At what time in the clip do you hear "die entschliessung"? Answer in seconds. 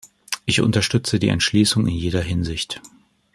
1.19-1.85